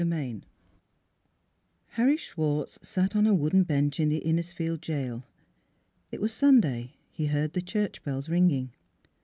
[0.03, 0.41] XXVII
[1.89, 5.25] HARRY SCHWARTZ sat on a wooden bench in the Innisfield jail.
[6.11, 8.71] It was Sun day: he heard the church bells ringing.